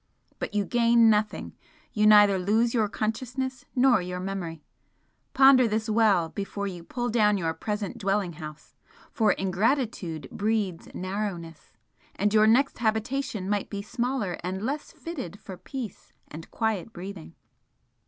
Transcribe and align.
But 0.39 0.55
you 0.55 0.65
gain 0.65 1.11
nothing 1.11 1.53
you 1.93 2.07
neither 2.07 2.39
lose 2.39 2.73
your 2.73 2.89
consciousness 2.89 3.65
nor 3.75 4.01
your 4.01 4.19
memory! 4.19 4.63
Ponder 5.35 5.67
this 5.67 5.87
well 5.91 6.29
before 6.29 6.65
you 6.65 6.83
pull 6.83 7.09
down 7.09 7.37
your 7.37 7.53
present 7.53 7.99
dwelling 7.99 8.33
house! 8.33 8.73
for 9.11 9.33
ingratitude 9.33 10.27
breeds 10.31 10.89
narrowness, 10.95 11.73
and 12.15 12.33
your 12.33 12.47
next 12.47 12.79
habitation 12.79 13.47
might 13.47 13.69
be 13.69 13.83
smaller 13.83 14.39
and 14.43 14.63
less 14.63 14.91
fitted 14.91 15.39
for 15.39 15.55
peace 15.55 16.13
and 16.29 16.49
quiet 16.49 16.91
breathing!" 16.91 17.35